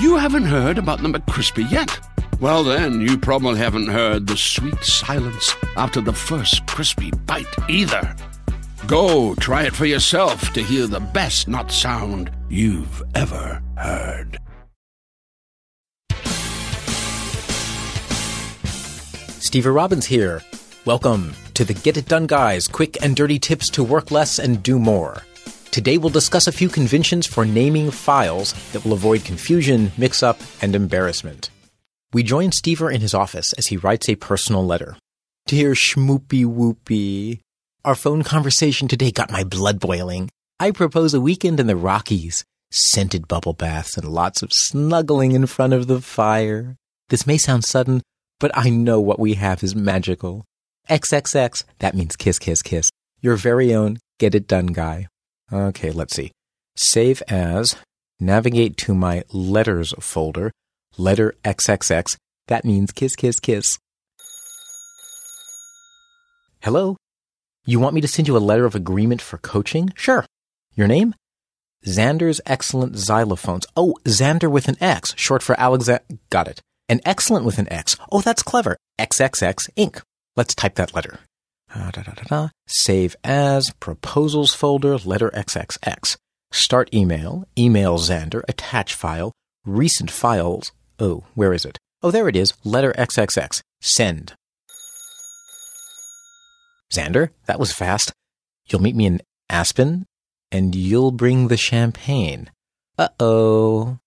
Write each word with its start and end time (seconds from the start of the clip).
You 0.00 0.16
haven't 0.16 0.44
heard 0.44 0.78
about 0.78 1.00
the 1.02 1.08
McCrispy 1.08 1.70
yet? 1.70 1.98
Well, 2.38 2.64
then, 2.64 3.00
you 3.00 3.16
probably 3.16 3.58
haven't 3.58 3.88
heard 3.88 4.26
the 4.26 4.36
sweet 4.36 4.84
silence 4.84 5.54
after 5.76 6.00
the 6.02 6.12
first 6.12 6.66
crispy 6.66 7.10
bite 7.10 7.46
either. 7.68 8.14
Go 8.86 9.34
try 9.36 9.64
it 9.64 9.74
for 9.74 9.86
yourself 9.86 10.52
to 10.52 10.62
hear 10.62 10.86
the 10.86 11.00
best 11.00 11.48
nut 11.48 11.72
sound 11.72 12.30
you've 12.48 13.02
ever 13.14 13.62
heard. 13.76 14.38
Stever 19.40 19.74
Robbins 19.74 20.06
here. 20.06 20.42
Welcome 20.84 21.32
to 21.54 21.64
the 21.64 21.72
Get 21.72 21.96
It 21.96 22.06
Done 22.06 22.26
Guys 22.26 22.68
quick 22.68 23.02
and 23.02 23.16
dirty 23.16 23.38
tips 23.38 23.70
to 23.70 23.82
work 23.82 24.10
less 24.10 24.38
and 24.38 24.62
do 24.62 24.78
more. 24.78 25.22
Today 25.76 25.98
we'll 25.98 26.08
discuss 26.08 26.46
a 26.46 26.52
few 26.52 26.70
conventions 26.70 27.26
for 27.26 27.44
naming 27.44 27.90
files 27.90 28.54
that 28.72 28.82
will 28.82 28.94
avoid 28.94 29.26
confusion, 29.26 29.92
mix 29.98 30.22
up, 30.22 30.40
and 30.62 30.74
embarrassment. 30.74 31.50
We 32.14 32.22
join 32.22 32.48
Stever 32.48 32.90
in 32.90 33.02
his 33.02 33.12
office 33.12 33.52
as 33.52 33.66
he 33.66 33.76
writes 33.76 34.08
a 34.08 34.16
personal 34.16 34.64
letter. 34.64 34.96
Dear 35.44 35.72
Schmoopy 35.72 36.46
Whoopy, 36.46 37.40
our 37.84 37.94
phone 37.94 38.22
conversation 38.22 38.88
today 38.88 39.10
got 39.10 39.30
my 39.30 39.44
blood 39.44 39.78
boiling. 39.78 40.30
I 40.58 40.70
propose 40.70 41.12
a 41.12 41.20
weekend 41.20 41.60
in 41.60 41.66
the 41.66 41.76
Rockies, 41.76 42.42
scented 42.70 43.28
bubble 43.28 43.52
baths, 43.52 43.98
and 43.98 44.08
lots 44.08 44.40
of 44.40 44.54
snuggling 44.54 45.32
in 45.32 45.44
front 45.44 45.74
of 45.74 45.88
the 45.88 46.00
fire. 46.00 46.76
This 47.10 47.26
may 47.26 47.36
sound 47.36 47.66
sudden, 47.66 48.00
but 48.40 48.50
I 48.56 48.70
know 48.70 48.98
what 48.98 49.20
we 49.20 49.34
have 49.34 49.62
is 49.62 49.76
magical. 49.76 50.46
XXX, 50.88 51.64
that 51.80 51.94
means 51.94 52.16
kiss, 52.16 52.38
kiss, 52.38 52.62
kiss. 52.62 52.88
Your 53.20 53.36
very 53.36 53.74
own 53.74 53.98
get 54.18 54.34
it 54.34 54.48
done 54.48 54.68
guy. 54.68 55.08
Okay, 55.52 55.90
let's 55.90 56.14
see. 56.14 56.32
Save 56.76 57.22
as, 57.28 57.76
navigate 58.18 58.76
to 58.78 58.94
my 58.94 59.22
letters 59.32 59.94
folder, 60.00 60.50
letter 60.98 61.34
XXX, 61.44 62.16
that 62.48 62.64
means 62.64 62.92
kiss, 62.92 63.14
kiss, 63.14 63.38
kiss. 63.38 63.78
Hello? 66.62 66.96
You 67.64 67.78
want 67.80 67.94
me 67.94 68.00
to 68.00 68.08
send 68.08 68.28
you 68.28 68.36
a 68.36 68.38
letter 68.38 68.64
of 68.64 68.74
agreement 68.74 69.22
for 69.22 69.38
coaching? 69.38 69.92
Sure. 69.94 70.24
Your 70.74 70.88
name? 70.88 71.14
Xander's 71.84 72.40
Excellent 72.44 72.94
Xylophones. 72.94 73.66
Oh, 73.76 73.94
Xander 74.04 74.50
with 74.50 74.66
an 74.68 74.76
X, 74.80 75.14
short 75.16 75.42
for 75.42 75.58
Alexander. 75.58 76.02
Got 76.30 76.48
it. 76.48 76.60
And 76.88 77.00
excellent 77.04 77.44
with 77.44 77.58
an 77.58 77.72
X. 77.72 77.96
Oh, 78.10 78.20
that's 78.20 78.42
clever. 78.42 78.76
XXX 78.98 79.70
Inc. 79.76 80.02
Let's 80.36 80.54
type 80.54 80.74
that 80.74 80.94
letter. 80.94 81.20
Uh, 81.74 81.90
da, 81.90 82.02
da, 82.02 82.12
da, 82.12 82.48
Save 82.66 83.16
as, 83.24 83.70
proposals 83.80 84.54
folder, 84.54 84.96
letter 84.98 85.30
XXX. 85.30 86.16
Start 86.52 86.92
email, 86.94 87.44
email 87.58 87.98
Xander, 87.98 88.42
attach 88.48 88.94
file, 88.94 89.32
recent 89.64 90.10
files. 90.10 90.72
Oh, 90.98 91.24
where 91.34 91.52
is 91.52 91.64
it? 91.64 91.78
Oh, 92.02 92.10
there 92.10 92.28
it 92.28 92.36
is, 92.36 92.54
letter 92.64 92.92
XXX. 92.92 93.60
Send. 93.80 94.34
Xander, 96.92 97.30
that 97.46 97.58
was 97.58 97.72
fast. 97.72 98.12
You'll 98.68 98.82
meet 98.82 98.96
me 98.96 99.06
in 99.06 99.20
Aspen, 99.50 100.06
and 100.52 100.74
you'll 100.74 101.10
bring 101.10 101.48
the 101.48 101.56
champagne. 101.56 102.50
Uh 102.98 103.08
oh. 103.20 103.98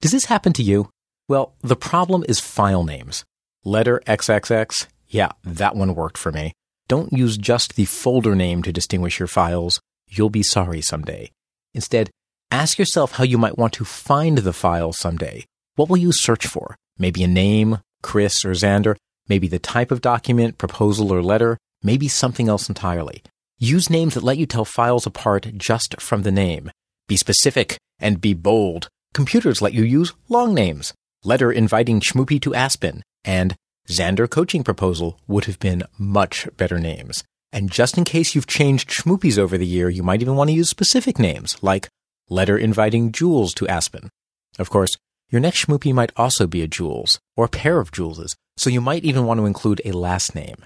Does 0.00 0.12
this 0.12 0.26
happen 0.26 0.52
to 0.54 0.62
you? 0.62 0.90
Well, 1.28 1.54
the 1.62 1.76
problem 1.76 2.24
is 2.28 2.40
file 2.40 2.84
names. 2.84 3.24
Letter 3.64 4.02
XXX, 4.06 4.88
yeah, 5.08 5.30
that 5.44 5.74
one 5.74 5.94
worked 5.94 6.18
for 6.18 6.30
me. 6.30 6.52
Don't 6.86 7.12
use 7.12 7.38
just 7.38 7.76
the 7.76 7.86
folder 7.86 8.34
name 8.34 8.62
to 8.62 8.72
distinguish 8.72 9.18
your 9.18 9.28
files. 9.28 9.80
You'll 10.08 10.30
be 10.30 10.42
sorry 10.42 10.82
someday. 10.82 11.30
Instead, 11.72 12.10
ask 12.50 12.78
yourself 12.78 13.12
how 13.12 13.24
you 13.24 13.38
might 13.38 13.56
want 13.56 13.72
to 13.74 13.84
find 13.84 14.38
the 14.38 14.52
file 14.52 14.92
someday. 14.92 15.44
What 15.76 15.88
will 15.88 15.96
you 15.96 16.12
search 16.12 16.46
for? 16.46 16.76
Maybe 16.98 17.24
a 17.24 17.28
name, 17.28 17.78
Chris 18.02 18.44
or 18.44 18.50
Xander, 18.50 18.96
maybe 19.28 19.48
the 19.48 19.58
type 19.58 19.90
of 19.90 20.02
document, 20.02 20.58
proposal 20.58 21.12
or 21.12 21.22
letter, 21.22 21.56
maybe 21.82 22.06
something 22.06 22.48
else 22.48 22.68
entirely. 22.68 23.22
Use 23.58 23.88
names 23.88 24.14
that 24.14 24.22
let 24.22 24.36
you 24.36 24.46
tell 24.46 24.64
files 24.64 25.06
apart 25.06 25.52
just 25.56 26.00
from 26.00 26.22
the 26.22 26.32
name. 26.32 26.70
Be 27.08 27.16
specific 27.16 27.78
and 27.98 28.20
be 28.20 28.34
bold. 28.34 28.88
Computers 29.14 29.62
let 29.62 29.72
you 29.72 29.84
use 29.84 30.12
long 30.28 30.52
names. 30.54 30.92
Letter 31.22 31.50
inviting 31.50 32.00
Schmoopy 32.00 32.40
to 32.42 32.54
Aspen 32.54 33.02
and 33.24 33.56
Xander 33.88 34.28
coaching 34.28 34.64
proposal 34.64 35.18
would 35.26 35.44
have 35.44 35.58
been 35.58 35.82
much 35.98 36.48
better 36.56 36.78
names. 36.78 37.22
And 37.52 37.70
just 37.70 37.98
in 37.98 38.04
case 38.04 38.34
you've 38.34 38.46
changed 38.46 38.88
Schmoopys 38.88 39.38
over 39.38 39.58
the 39.58 39.66
year, 39.66 39.88
you 39.88 40.02
might 40.02 40.22
even 40.22 40.36
want 40.36 40.48
to 40.48 40.56
use 40.56 40.70
specific 40.70 41.18
names, 41.18 41.56
like 41.62 41.88
letter 42.28 42.56
inviting 42.56 43.12
Jules 43.12 43.54
to 43.54 43.68
Aspen. 43.68 44.10
Of 44.58 44.70
course, 44.70 44.96
your 45.30 45.40
next 45.40 45.64
Schmoopy 45.66 45.92
might 45.92 46.12
also 46.16 46.46
be 46.46 46.62
a 46.62 46.68
Jules, 46.68 47.18
or 47.36 47.44
a 47.44 47.48
pair 47.48 47.78
of 47.78 47.92
Juleses, 47.92 48.34
so 48.56 48.70
you 48.70 48.80
might 48.80 49.04
even 49.04 49.26
want 49.26 49.38
to 49.38 49.46
include 49.46 49.82
a 49.84 49.92
last 49.92 50.34
name. 50.34 50.56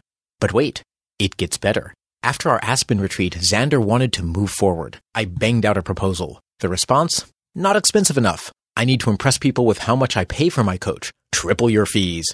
But 0.41 0.53
wait, 0.53 0.83
it 1.19 1.37
gets 1.37 1.59
better. 1.59 1.95
After 2.23 2.51
our 2.51 2.61
Aspen 2.63 3.01
retreat, 3.01 3.35
Xander 3.35 3.83
wanted 3.83 4.13
to 4.15 4.23
move 4.23 4.51
forward. 4.51 4.99
I 5.15 5.25
banged 5.25 5.67
out 5.67 5.77
a 5.77 5.83
proposal. 5.83 6.41
The 6.61 6.69
response? 6.69 7.25
Not 7.55 7.77
expensive 7.77 8.19
enough. 8.19 8.53
I 8.77 8.85
need 8.85 9.01
to 9.01 9.11
impress 9.11 9.39
people 9.39 9.67
with 9.67 9.79
how 9.79 9.97
much 9.97 10.17
I 10.17 10.25
pay 10.25 10.49
for 10.49 10.63
my 10.63 10.77
coach. 10.77 11.11
Triple 11.33 11.71
your 11.71 11.87
fees. 11.87 12.27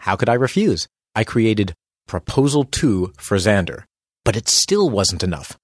How 0.00 0.16
could 0.16 0.30
I 0.30 0.34
refuse? 0.34 0.88
I 1.14 1.24
created 1.24 1.74
Proposal 2.06 2.64
2 2.64 3.12
for 3.18 3.36
Xander. 3.36 3.84
But 4.24 4.34
it 4.34 4.48
still 4.48 4.88
wasn't 4.88 5.22
enough. 5.22 5.58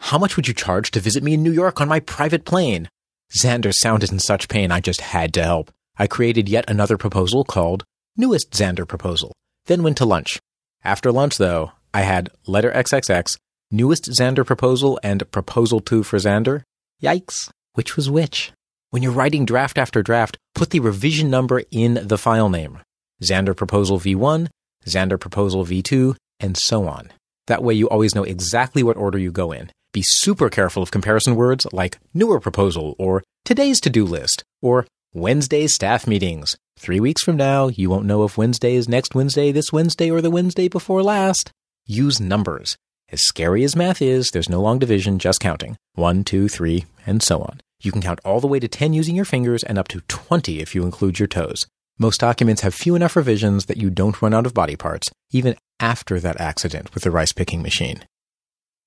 How 0.00 0.16
much 0.16 0.36
would 0.36 0.48
you 0.48 0.54
charge 0.54 0.90
to 0.92 1.00
visit 1.00 1.22
me 1.22 1.34
in 1.34 1.42
New 1.42 1.52
York 1.52 1.80
on 1.80 1.88
my 1.88 2.00
private 2.00 2.46
plane? 2.46 2.88
Xander 3.36 3.72
sounded 3.74 4.10
in 4.10 4.18
such 4.18 4.48
pain 4.48 4.72
I 4.72 4.80
just 4.80 5.02
had 5.02 5.34
to 5.34 5.42
help. 5.42 5.70
I 5.98 6.06
created 6.06 6.48
yet 6.48 6.68
another 6.68 6.96
proposal 6.96 7.44
called 7.44 7.84
Newest 8.16 8.52
Xander 8.52 8.88
Proposal, 8.88 9.32
then 9.66 9.82
went 9.82 9.98
to 9.98 10.06
lunch. 10.06 10.40
After 10.82 11.12
lunch, 11.12 11.36
though, 11.36 11.72
I 11.92 12.02
had 12.02 12.30
letter 12.46 12.72
XXX, 12.72 13.36
Newest 13.70 14.04
Xander 14.10 14.46
Proposal, 14.46 14.98
and 15.02 15.30
Proposal 15.30 15.80
2 15.80 16.02
for 16.02 16.16
Xander. 16.16 16.62
Yikes. 17.02 17.50
Which 17.74 17.96
was 17.96 18.08
which? 18.08 18.52
When 18.90 19.02
you're 19.02 19.12
writing 19.12 19.44
draft 19.44 19.76
after 19.76 20.02
draft, 20.02 20.38
put 20.54 20.70
the 20.70 20.80
revision 20.80 21.28
number 21.28 21.62
in 21.70 22.00
the 22.06 22.18
file 22.18 22.48
name. 22.48 22.78
Xander 23.24 23.56
Proposal 23.56 23.98
V1, 23.98 24.48
Xander 24.86 25.18
Proposal 25.18 25.64
V2, 25.64 26.16
and 26.40 26.56
so 26.56 26.86
on. 26.86 27.10
That 27.46 27.62
way 27.62 27.74
you 27.74 27.88
always 27.88 28.14
know 28.14 28.24
exactly 28.24 28.82
what 28.82 28.96
order 28.96 29.18
you 29.18 29.32
go 29.32 29.52
in. 29.52 29.70
Be 29.92 30.02
super 30.02 30.48
careful 30.48 30.82
of 30.82 30.90
comparison 30.90 31.36
words 31.36 31.66
like 31.72 31.98
newer 32.12 32.40
proposal 32.40 32.96
or 32.98 33.22
today's 33.44 33.80
to-do 33.80 34.04
list 34.04 34.42
or 34.60 34.86
Wednesday's 35.12 35.72
staff 35.72 36.06
meetings. 36.06 36.56
Three 36.76 36.98
weeks 36.98 37.22
from 37.22 37.36
now, 37.36 37.68
you 37.68 37.88
won't 37.88 38.06
know 38.06 38.24
if 38.24 38.36
Wednesday 38.36 38.74
is 38.74 38.88
next 38.88 39.14
Wednesday, 39.14 39.52
this 39.52 39.72
Wednesday, 39.72 40.10
or 40.10 40.20
the 40.20 40.30
Wednesday 40.30 40.68
before 40.68 41.02
last. 41.02 41.52
Use 41.86 42.20
numbers. 42.20 42.76
As 43.12 43.22
scary 43.22 43.62
as 43.62 43.76
math 43.76 44.02
is, 44.02 44.30
there's 44.30 44.48
no 44.48 44.60
long 44.60 44.80
division, 44.80 45.20
just 45.20 45.38
counting. 45.38 45.76
One, 45.94 46.24
two, 46.24 46.48
three, 46.48 46.86
and 47.06 47.22
so 47.22 47.42
on. 47.42 47.60
You 47.80 47.92
can 47.92 48.00
count 48.00 48.20
all 48.24 48.40
the 48.40 48.48
way 48.48 48.58
to 48.58 48.66
10 48.66 48.92
using 48.94 49.14
your 49.14 49.24
fingers 49.24 49.62
and 49.62 49.78
up 49.78 49.88
to 49.88 50.00
20 50.00 50.58
if 50.58 50.74
you 50.74 50.82
include 50.82 51.18
your 51.18 51.28
toes. 51.28 51.66
Most 51.98 52.20
documents 52.20 52.62
have 52.62 52.74
few 52.74 52.94
enough 52.94 53.16
revisions 53.16 53.66
that 53.66 53.76
you 53.76 53.90
don't 53.90 54.20
run 54.20 54.34
out 54.34 54.46
of 54.46 54.54
body 54.54 54.76
parts, 54.76 55.10
even 55.30 55.56
after 55.78 56.18
that 56.20 56.40
accident 56.40 56.94
with 56.94 57.04
the 57.04 57.10
rice 57.10 57.32
picking 57.32 57.62
machine. 57.62 58.04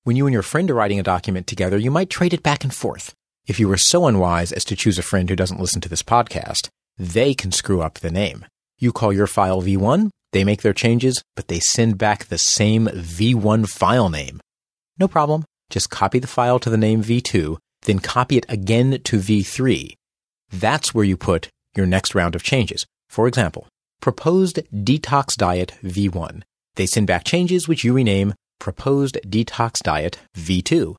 When 0.04 0.16
you 0.16 0.26
and 0.26 0.32
your 0.32 0.42
friend 0.42 0.70
are 0.70 0.74
writing 0.74 0.98
a 0.98 1.02
document 1.02 1.46
together, 1.46 1.78
you 1.78 1.90
might 1.90 2.10
trade 2.10 2.34
it 2.34 2.42
back 2.42 2.64
and 2.64 2.74
forth. 2.74 3.14
If 3.46 3.58
you 3.58 3.68
were 3.68 3.78
so 3.78 4.06
unwise 4.06 4.52
as 4.52 4.64
to 4.66 4.76
choose 4.76 4.98
a 4.98 5.02
friend 5.02 5.28
who 5.28 5.36
doesn't 5.36 5.60
listen 5.60 5.80
to 5.82 5.88
this 5.88 6.02
podcast, 6.02 6.68
they 6.96 7.34
can 7.34 7.52
screw 7.52 7.80
up 7.80 7.94
the 7.94 8.10
name. 8.10 8.44
You 8.78 8.92
call 8.92 9.12
your 9.12 9.26
file 9.26 9.62
V1, 9.62 10.10
they 10.32 10.44
make 10.44 10.62
their 10.62 10.72
changes, 10.72 11.22
but 11.34 11.48
they 11.48 11.60
send 11.60 11.98
back 11.98 12.26
the 12.26 12.38
same 12.38 12.86
V1 12.86 13.68
file 13.68 14.08
name. 14.08 14.40
No 14.98 15.08
problem. 15.08 15.44
Just 15.70 15.90
copy 15.90 16.18
the 16.18 16.26
file 16.26 16.58
to 16.58 16.70
the 16.70 16.76
name 16.76 17.02
V2 17.02 17.58
then 17.82 17.98
copy 17.98 18.36
it 18.36 18.46
again 18.48 19.00
to 19.04 19.18
V3. 19.18 19.94
That's 20.50 20.94
where 20.94 21.04
you 21.04 21.16
put 21.16 21.48
your 21.76 21.86
next 21.86 22.14
round 22.14 22.34
of 22.34 22.42
changes. 22.42 22.86
For 23.08 23.26
example, 23.26 23.66
proposed 24.00 24.60
detox 24.72 25.36
diet 25.36 25.74
V1. 25.84 26.42
They 26.76 26.86
send 26.86 27.06
back 27.06 27.24
changes 27.24 27.66
which 27.66 27.84
you 27.84 27.92
rename 27.92 28.34
proposed 28.58 29.18
detox 29.26 29.82
diet 29.82 30.18
V2. 30.36 30.94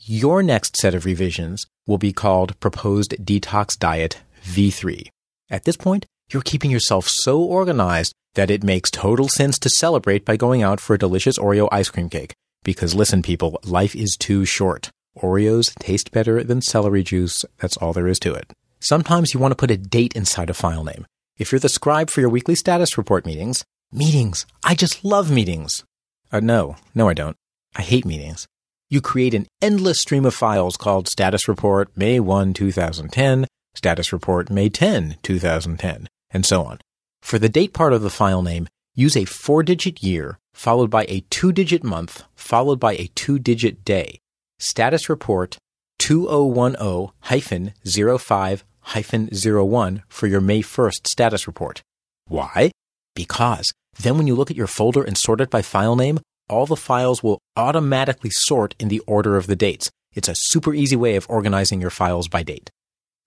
Your 0.00 0.42
next 0.42 0.76
set 0.76 0.94
of 0.94 1.04
revisions 1.04 1.64
will 1.86 1.98
be 1.98 2.12
called 2.12 2.58
proposed 2.60 3.14
detox 3.24 3.78
diet 3.78 4.20
V3. 4.44 5.08
At 5.50 5.64
this 5.64 5.76
point, 5.76 6.06
you're 6.30 6.42
keeping 6.42 6.70
yourself 6.70 7.08
so 7.08 7.40
organized 7.42 8.12
that 8.34 8.50
it 8.50 8.64
makes 8.64 8.90
total 8.90 9.28
sense 9.28 9.58
to 9.58 9.70
celebrate 9.70 10.24
by 10.24 10.36
going 10.36 10.62
out 10.62 10.80
for 10.80 10.94
a 10.94 10.98
delicious 10.98 11.38
Oreo 11.38 11.68
ice 11.70 11.90
cream 11.90 12.08
cake. 12.08 12.34
Because 12.64 12.94
listen, 12.94 13.22
people, 13.22 13.58
life 13.64 13.94
is 13.94 14.16
too 14.18 14.44
short. 14.44 14.90
Oreos 15.18 15.74
taste 15.78 16.10
better 16.10 16.42
than 16.42 16.62
celery 16.62 17.02
juice. 17.02 17.44
That's 17.58 17.76
all 17.76 17.92
there 17.92 18.08
is 18.08 18.18
to 18.20 18.34
it. 18.34 18.50
Sometimes 18.80 19.34
you 19.34 19.40
want 19.40 19.52
to 19.52 19.56
put 19.56 19.70
a 19.70 19.76
date 19.76 20.14
inside 20.16 20.50
a 20.50 20.54
file 20.54 20.84
name. 20.84 21.04
If 21.38 21.50
you're 21.50 21.58
the 21.58 21.68
scribe 21.68 22.10
for 22.10 22.20
your 22.20 22.28
weekly 22.28 22.54
status 22.54 22.98
report 22.98 23.24
meetings, 23.24 23.64
meetings. 23.90 24.44
I 24.62 24.74
just 24.74 25.04
love 25.04 25.30
meetings. 25.30 25.82
Uh, 26.30 26.40
no, 26.40 26.76
no, 26.94 27.08
I 27.08 27.14
don't. 27.14 27.36
I 27.74 27.82
hate 27.82 28.04
meetings. 28.04 28.46
You 28.90 29.00
create 29.00 29.32
an 29.32 29.46
endless 29.62 29.98
stream 29.98 30.26
of 30.26 30.34
files 30.34 30.76
called 30.76 31.08
status 31.08 31.48
report 31.48 31.90
May 31.96 32.20
1, 32.20 32.52
2010, 32.52 33.46
status 33.74 34.12
report 34.12 34.50
May 34.50 34.68
10, 34.68 35.16
2010, 35.22 36.08
and 36.30 36.44
so 36.44 36.64
on. 36.64 36.78
For 37.22 37.38
the 37.38 37.48
date 37.48 37.72
part 37.72 37.94
of 37.94 38.02
the 38.02 38.10
file 38.10 38.42
name, 38.42 38.68
use 38.94 39.16
a 39.16 39.24
four 39.24 39.62
digit 39.62 40.02
year 40.02 40.38
followed 40.52 40.90
by 40.90 41.06
a 41.08 41.24
two 41.30 41.50
digit 41.50 41.82
month 41.82 42.24
followed 42.34 42.78
by 42.78 42.92
a 42.94 43.08
two 43.14 43.38
digit 43.38 43.86
day. 43.86 44.18
Status 44.58 45.08
report 45.08 45.56
2010 45.98 47.72
05 48.18 48.64
01 48.84 50.02
for 50.08 50.26
your 50.26 50.40
May 50.40 50.62
1st 50.62 51.06
status 51.06 51.46
report. 51.46 51.82
Why? 52.26 52.70
Because 53.14 53.72
then 54.00 54.16
when 54.16 54.26
you 54.26 54.34
look 54.34 54.50
at 54.50 54.56
your 54.56 54.66
folder 54.66 55.02
and 55.02 55.16
sort 55.16 55.40
it 55.40 55.50
by 55.50 55.62
file 55.62 55.96
name, 55.96 56.20
all 56.48 56.66
the 56.66 56.76
files 56.76 57.22
will 57.22 57.38
automatically 57.56 58.30
sort 58.32 58.74
in 58.78 58.88
the 58.88 59.00
order 59.00 59.36
of 59.36 59.46
the 59.46 59.56
dates. 59.56 59.90
It's 60.14 60.28
a 60.28 60.34
super 60.34 60.74
easy 60.74 60.96
way 60.96 61.16
of 61.16 61.26
organizing 61.28 61.80
your 61.80 61.90
files 61.90 62.28
by 62.28 62.42
date. 62.42 62.70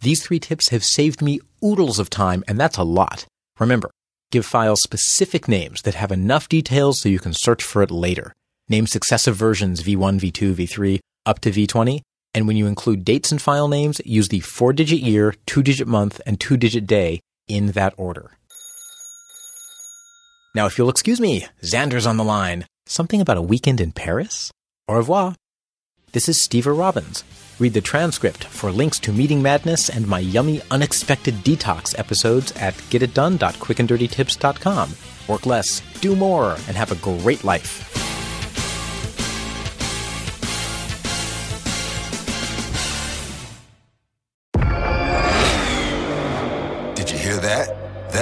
These 0.02 0.24
three 0.24 0.40
tips 0.40 0.70
have 0.70 0.84
saved 0.84 1.22
me 1.22 1.40
oodles 1.64 2.00
of 2.00 2.10
time, 2.10 2.44
and 2.48 2.60
that's 2.60 2.78
a 2.78 2.84
lot. 2.84 3.26
Remember, 3.60 3.90
give 4.32 4.46
files 4.46 4.82
specific 4.84 5.48
names 5.48 5.82
that 5.84 5.96
have 5.96 6.12
enough 6.12 6.50
details 6.50 7.02
so 7.02 7.10
you 7.10 7.20
can 7.20 7.34
search 7.34 7.64
for 7.64 7.82
it 7.82 7.92
later. 7.92 8.34
Name 8.68 8.88
successive 8.88 9.36
versions 9.36 9.82
V1, 9.82 10.20
V2, 10.20 10.54
V3, 10.54 11.00
up 11.26 11.40
to 11.40 11.52
V20. 11.52 12.02
And 12.36 12.48
when 12.48 12.58
you 12.58 12.68
include 12.68 13.06
dates 13.06 13.32
and 13.32 13.42
file 13.42 13.70
names, 13.70 14.00
use 14.06 14.28
the 14.28 14.42
four 14.42 14.74
digit 14.74 15.00
year, 15.00 15.34
two 15.46 15.64
digit 15.64 15.88
month, 15.88 16.20
and 16.26 16.38
two 16.38 16.58
digit 16.58 16.86
day 16.86 17.22
in 17.48 17.72
that 17.72 17.94
order. 17.96 18.32
Now, 20.54 20.66
if 20.66 20.78
you'll 20.78 20.90
excuse 20.90 21.22
me, 21.22 21.48
Xander's 21.64 22.06
on 22.06 22.18
the 22.18 22.26
line. 22.26 22.66
Something 22.86 23.22
about 23.22 23.38
a 23.38 23.42
weekend 23.42 23.80
in 23.80 23.94
Paris? 23.94 24.52
Au 24.88 24.96
revoir. 24.96 25.36
This 26.12 26.28
is 26.30 26.38
Stever 26.38 26.78
Robbins. 26.78 27.24
Read 27.58 27.74
the 27.74 27.80
transcript 27.82 28.44
for 28.44 28.70
links 28.70 29.00
to 29.00 29.14
Meeting 29.14 29.42
Madness 29.42 29.90
and 29.90 30.06
my 30.06 30.20
yummy 30.20 30.62
Unexpected 30.72 31.36
Detox 31.36 31.98
episodes 31.98 32.52
at 32.54 32.74
getitdone.quickanddirtytips.com. 32.92 34.90
Work 35.30 35.46
less, 35.46 35.82
do 36.02 36.16
more, 36.16 36.52
and 36.68 36.76
have 36.76 36.92
a 36.92 36.96
great 36.96 37.46
life. 37.46 38.05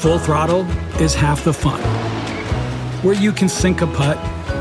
full 0.00 0.18
throttle 0.18 0.64
is 0.98 1.14
half 1.14 1.44
the 1.44 1.52
fun, 1.52 1.78
where 3.04 3.14
you 3.14 3.32
can 3.32 3.50
sink 3.50 3.82
a 3.82 3.86
putt, 3.86 4.16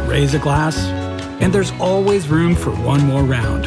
raise 0.06 0.34
a 0.34 0.40
glass, 0.40 0.78
and 1.40 1.54
there's 1.54 1.72
always 1.80 2.28
room 2.28 2.54
for 2.54 2.72
one 2.72 3.00
more 3.06 3.24
round. 3.24 3.66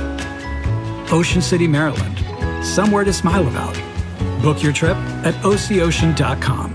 Ocean 1.10 1.40
City, 1.40 1.66
Maryland, 1.66 2.22
somewhere 2.62 3.04
to 3.04 3.12
smile 3.12 3.48
about. 3.48 3.74
Book 4.42 4.62
your 4.62 4.74
trip 4.74 4.98
at 5.24 5.34
ococean.com. 5.36 6.71